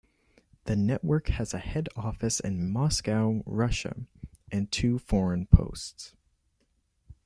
The 0.63 0.75
network 0.75 1.27
has 1.27 1.53
a 1.53 1.59
head 1.59 1.87
office 1.95 2.39
in 2.39 2.71
Moscow, 2.71 3.43
Russia 3.45 3.95
and 4.51 4.71
two 4.71 4.97
foreign 4.97 5.45
posts. 5.45 6.15